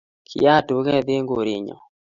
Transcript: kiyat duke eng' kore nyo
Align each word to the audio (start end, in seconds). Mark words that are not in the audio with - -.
kiyat 0.27 0.63
duke 0.69 0.93
eng' 1.15 1.29
kore 1.29 1.55
nyo 1.65 1.75